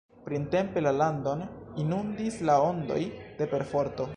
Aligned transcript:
Printempe 0.27 0.81
la 0.85 0.93
landon 1.01 1.43
inundis 1.83 2.41
la 2.51 2.57
ondoj 2.71 3.01
de 3.43 3.53
perforto. 3.53 4.09